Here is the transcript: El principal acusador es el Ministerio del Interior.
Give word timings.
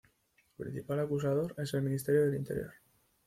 El 0.03 0.55
principal 0.65 0.99
acusador 1.01 1.53
es 1.59 1.75
el 1.75 1.83
Ministerio 1.83 2.25
del 2.25 2.37
Interior. 2.37 2.71